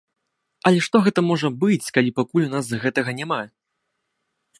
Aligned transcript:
Але 0.69 0.79
што 0.85 1.01
гэта 1.07 1.19
можа 1.29 1.51
быць, 1.63 1.91
калі 1.97 2.13
пакуль 2.21 2.47
у 2.47 2.51
нас 2.57 2.73
гэтага 2.87 3.11
няма? 3.19 3.39